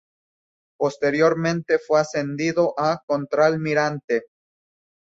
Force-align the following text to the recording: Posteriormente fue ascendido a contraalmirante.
Posteriormente 0.79 1.77
fue 1.77 1.99
ascendido 1.99 2.73
a 2.75 3.03
contraalmirante. 3.05 4.23